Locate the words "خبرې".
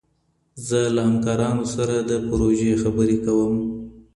2.83-3.17